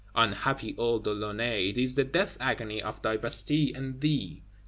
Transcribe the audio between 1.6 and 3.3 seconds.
it is the death agony of thy